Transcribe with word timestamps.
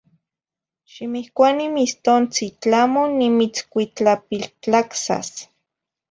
Ximihcuani 0.91 1.65
mistontzin 1.73 2.49
tlamo 2.65 3.01
nimitzcuitlapiltlacsas 3.17 5.29